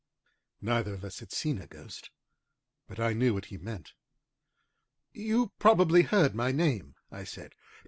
Neither 0.63 0.95
of 0.95 1.03
us 1.05 1.19
had 1.19 1.31
seen 1.31 1.61
a 1.61 1.67
ghost, 1.67 2.09
but 2.87 2.99
I 2.99 3.13
knew 3.13 3.35
what 3.35 3.45
he 3.53 3.59
meant. 3.59 3.93
"You 5.13 5.51
probably 5.59 6.01
heard 6.01 6.33
my 6.33 6.51
name," 6.51 6.95
I 7.11 7.23
said. 7.23 7.53